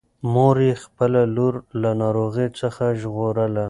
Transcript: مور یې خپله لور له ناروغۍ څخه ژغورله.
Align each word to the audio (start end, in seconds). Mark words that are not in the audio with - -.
مور 0.33 0.57
یې 0.67 0.73
خپله 0.83 1.21
لور 1.35 1.53
له 1.81 1.91
ناروغۍ 2.01 2.47
څخه 2.59 2.85
ژغورله. 3.01 3.59